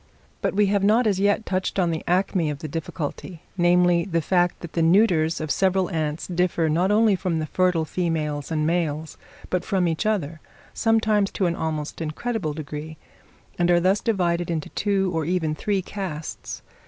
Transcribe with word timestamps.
But 0.41 0.55
we 0.55 0.65
have 0.65 0.83
not 0.83 1.05
as 1.05 1.19
yet 1.19 1.45
touched 1.45 1.77
on 1.77 1.91
the 1.91 2.03
acme 2.07 2.49
of 2.49 2.57
the 2.57 2.67
difficulty; 2.67 3.43
namely, 3.55 4.03
the 4.03 4.19
fact 4.19 4.61
that 4.61 4.73
the 4.73 4.81
neuters 4.81 5.39
of 5.39 5.51
several 5.51 5.91
ants 5.91 6.25
differ, 6.25 6.69
not 6.69 6.89
only 6.89 7.15
from 7.15 7.37
the 7.37 7.45
fertile 7.45 7.85
females 7.85 8.49
and 8.49 8.65
males, 8.65 9.15
but 9.51 9.63
from 9.63 9.87
each 9.87 10.07
other, 10.07 10.39
sometimes 10.73 11.29
to 11.33 11.45
an 11.45 11.55
almost 11.55 12.01
incredible 12.01 12.53
degree, 12.53 12.97
and 13.59 13.69
are 13.69 13.79
thus 13.79 13.99
divided 14.01 14.49
into 14.49 14.69
two 14.69 15.11
or 15.13 15.23
even 15.23 15.53
three 15.53 15.83
castes. 15.83 16.63